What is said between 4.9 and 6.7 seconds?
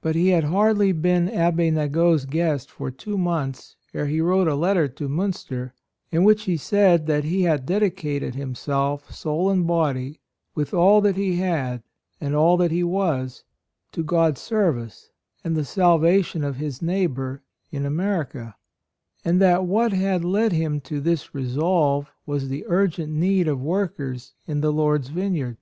Minister, in which he